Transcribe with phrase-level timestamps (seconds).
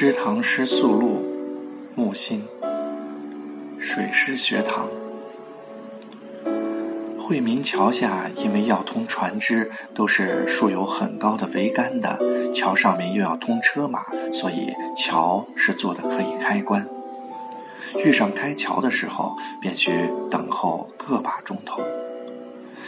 [0.00, 1.22] 知堂诗宿路，
[1.94, 2.46] 木心。
[3.78, 4.88] 水师学堂。
[7.18, 12.18] 惠民桥下，因为要通船只，都是竖有很高的桅杆的。
[12.50, 16.88] 桥上面又要通车马，所以桥是做的可以开关。
[17.98, 19.92] 遇上开桥的时候，便需
[20.30, 21.82] 等候个把钟头。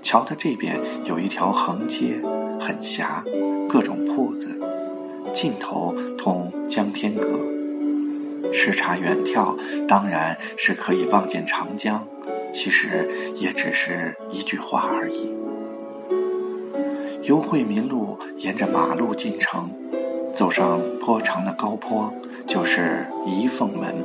[0.00, 2.22] 桥的这边有一条横街，
[2.58, 3.22] 很狭，
[3.68, 4.58] 各种铺子。
[5.32, 7.38] 尽头通江天阁，
[8.52, 9.56] 视察远眺，
[9.86, 12.06] 当然是可以望见长江。
[12.52, 15.34] 其实也只是一句话而已。
[17.22, 19.70] 由惠民路沿着马路进城，
[20.32, 22.12] 走上颇长的高坡，
[22.46, 23.96] 就是仪凤门。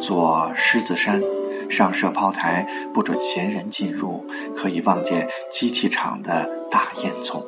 [0.00, 1.22] 左狮子山，
[1.68, 4.24] 上设炮台，不准闲人进入，
[4.56, 7.42] 可以望见机器厂的大烟囱。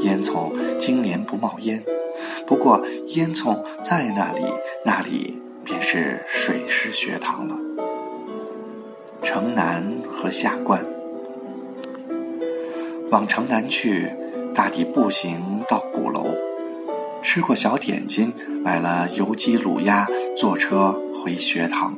[0.00, 1.82] 烟囱经年不冒烟，
[2.46, 4.44] 不过烟囱在那里，
[4.84, 7.56] 那里便是水师学堂了。
[9.22, 10.84] 城南和下关，
[13.10, 14.10] 往城南去，
[14.54, 16.34] 大抵步行到鼓楼，
[17.22, 21.96] 吃过小点心，买了油鸡卤鸭，坐车回学堂。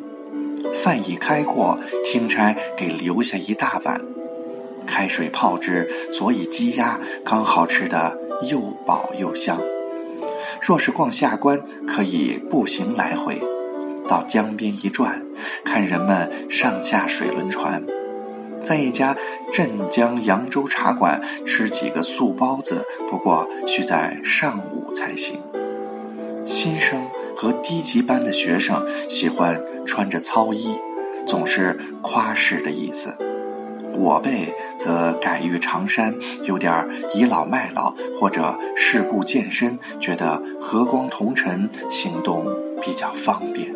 [0.75, 4.01] 饭已开过，听差给留下一大碗。
[4.89, 8.19] 开水泡之，佐以鸡鸭，刚好吃得
[8.51, 9.61] 又饱又香。
[10.61, 13.41] 若是逛下关，可以步行来回，
[14.09, 15.23] 到江边一转，
[15.65, 17.85] 看人们上下水轮船，
[18.65, 19.15] 在一家
[19.53, 25.39] 镇江扬州茶馆吃几个素包子，不过需在上午才行。
[26.47, 30.75] 新生和低级班的学生喜欢穿着糙衣，
[31.27, 33.15] 总是夸式的意思。
[33.99, 42.47] 我辈则改于长衫，有点倚老卖老，或者世故健身，觉得和光同尘，行动
[42.81, 43.75] 比较方便。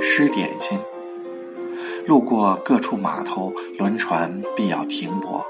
[0.00, 0.78] 吃点心，
[2.06, 5.44] 路过各处码头，轮船必要停泊，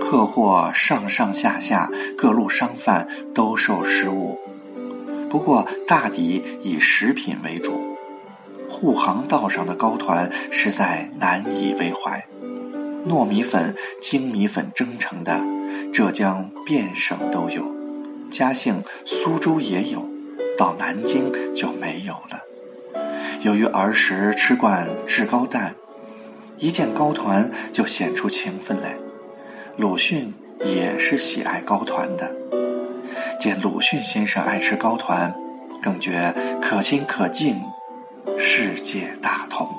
[0.00, 4.38] 客货上上下下，各路商贩都受食物，
[5.28, 7.89] 不过大抵以食品为主。
[8.80, 12.24] 护航道上的糕团实在难以为怀，
[13.06, 15.38] 糯米粉、精米粉蒸成的，
[15.92, 17.62] 浙江遍省都有，
[18.30, 20.02] 嘉兴、苏州也有，
[20.56, 22.40] 到南京就没有了。
[23.42, 25.74] 由于儿时吃惯制糕蛋，
[26.56, 28.96] 一见糕团就显出情分来。
[29.76, 30.32] 鲁迅
[30.64, 32.34] 也是喜爱糕团的，
[33.38, 35.34] 见鲁迅先生爱吃糕团，
[35.82, 37.60] 更觉可亲可敬。
[38.38, 39.69] 世界大同。